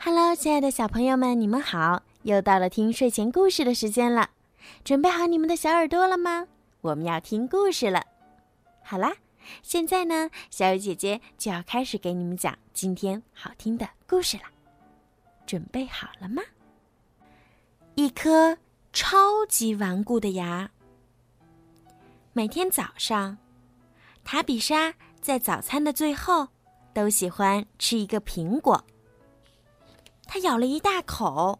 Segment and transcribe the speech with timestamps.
[0.00, 2.04] Hello，亲爱的小朋友们，你们好！
[2.22, 4.30] 又到了听睡前故事的时间了，
[4.84, 6.46] 准备好你们的小耳朵了吗？
[6.82, 8.04] 我们要听故事了。
[8.80, 9.16] 好啦，
[9.60, 14.44] 现在呢，小雨姐姐就要开始给你们讲今天好听的故事了。
[15.44, 16.42] 准备好了吗？
[17.96, 18.56] 一颗
[18.92, 20.70] 超级顽固的牙。
[22.32, 23.36] 每天早上，
[24.22, 26.46] 塔比莎在早餐的最后
[26.94, 28.84] 都喜欢吃一个苹果。
[30.28, 31.58] 他咬了一大口，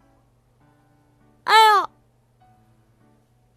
[1.45, 1.91] 哎呦！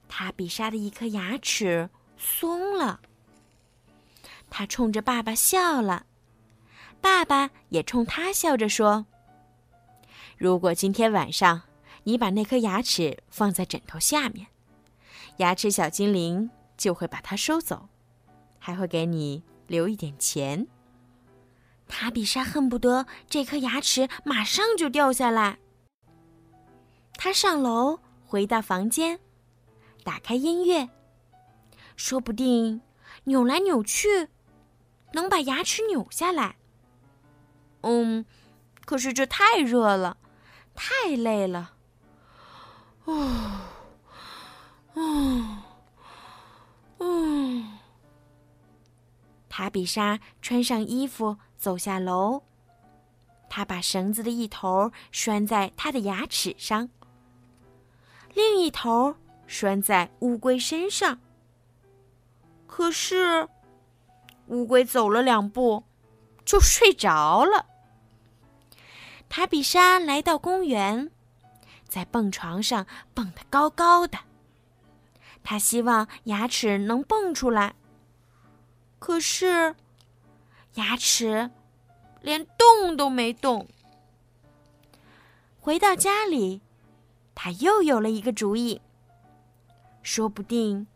[0.07, 3.01] 塔比莎的一颗牙齿松了。
[4.49, 6.05] 他冲着爸爸笑了，
[7.01, 9.05] 爸爸也冲他笑着说
[10.37, 11.63] ：“如果今天晚上
[12.03, 14.47] 你把那颗牙齿放在枕头下面，
[15.37, 17.89] 牙齿小精灵就会把它收走，
[18.59, 20.67] 还会给你留一点钱。”
[21.91, 25.59] 塔比莎恨不得这颗牙齿马上就掉下来。
[27.15, 29.19] 他上楼回到房间，
[30.01, 30.89] 打开音乐，
[31.97, 32.81] 说不定
[33.25, 34.29] 扭来扭去，
[35.11, 36.55] 能把牙齿扭下来。
[37.81, 38.25] 嗯，
[38.85, 40.17] 可是这太热了，
[40.73, 41.73] 太累了。
[43.03, 43.61] 哦，
[44.93, 45.57] 哦，
[46.99, 47.77] 嗯。
[49.49, 51.37] 塔比莎穿上衣服。
[51.61, 52.41] 走下楼，
[53.47, 56.89] 他把绳子的一头拴在他的牙齿上，
[58.33, 61.19] 另一头拴在乌龟身上。
[62.65, 63.47] 可是，
[64.47, 65.83] 乌龟走了两步，
[66.43, 67.67] 就睡着了。
[69.29, 71.11] 塔比莎来到公园，
[71.87, 74.17] 在蹦床上蹦得高高的。
[75.43, 77.75] 他希望牙齿能蹦出来，
[78.97, 79.75] 可是。
[80.75, 81.49] 牙齿
[82.21, 83.67] 连动都没动。
[85.59, 86.61] 回到家里，
[87.35, 88.81] 他又有了一个主意。
[90.01, 90.87] 说不定，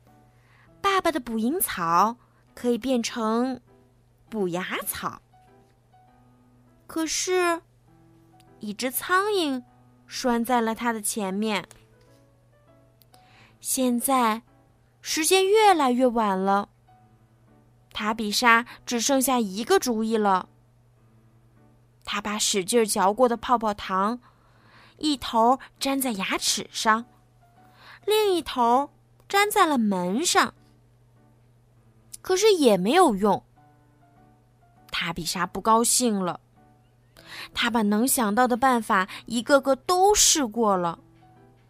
[0.82, 2.18] 爸爸的捕蝇草
[2.54, 3.62] 可以变成
[4.30, 5.22] 补牙草。
[6.88, 7.62] 可是，
[8.60, 9.64] 一只苍蝇
[10.08, 11.68] 拴在了他的前面。
[13.60, 14.42] 现在，
[15.02, 16.70] 时间越来越晚了。
[17.96, 20.50] 塔比莎只剩下一个主意了。
[22.04, 24.20] 他把使劲嚼过的泡泡糖，
[24.98, 27.06] 一头粘在牙齿上，
[28.06, 28.90] 另一头
[29.30, 30.54] 粘在了门上。
[32.22, 33.42] 可是也没有用。
[34.92, 36.42] 塔比莎不高兴了。
[37.54, 41.00] 他把能想到的办法一个个都试过了，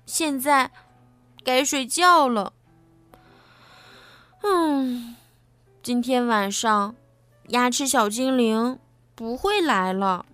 [0.08, 0.72] 现在
[1.44, 2.52] 该睡觉了。
[4.42, 5.16] 嗯。
[5.86, 6.96] 今天晚上，
[7.50, 8.80] 牙齿小精灵
[9.14, 10.26] 不会来了。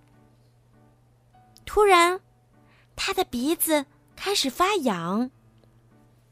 [1.66, 2.20] 突然，
[2.96, 3.84] 他的鼻子
[4.16, 5.30] 开始发痒，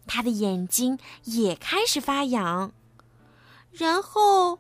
[0.07, 2.73] 他的眼睛也开始发痒，
[3.71, 4.59] 然后，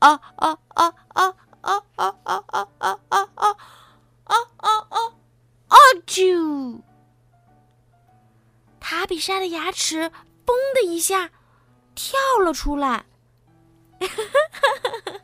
[0.00, 4.98] 啊啊啊啊啊啊啊啊啊啊啊啊啊啊！
[5.68, 6.82] 啊啾！
[8.78, 10.10] 塔比莎的牙齿
[10.44, 11.30] “嘣”的一下
[11.94, 13.06] 跳了出来。
[14.06, 15.20] 哈哈哈！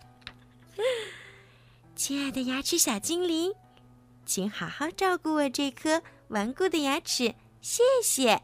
[1.95, 3.53] 亲爱的牙齿小精灵，
[4.27, 8.43] 请好好照顾我这颗顽固的牙齿，谢谢，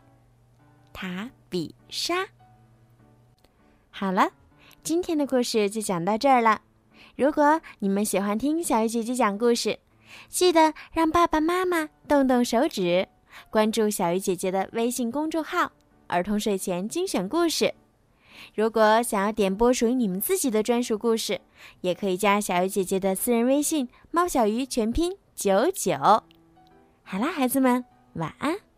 [0.93, 2.29] 塔比莎。
[3.91, 4.31] 好了，
[4.83, 6.63] 今天的故事就讲到这儿了。
[7.17, 9.79] 如果你们喜欢听小鱼姐姐讲故事，
[10.29, 13.09] 记得让爸爸妈妈动动手指，
[13.51, 15.73] 关注小鱼姐姐的微信公众号
[16.07, 17.75] “儿童睡前精选故事”。
[18.55, 21.41] 如果想要点播属于你们自己的专属故事，
[21.81, 25.97] 也可以加小鱼姐姐的私人微信“猫小鱼”全拼九九。
[27.03, 27.85] 好啦，孩子们，
[28.15, 28.70] 晚安。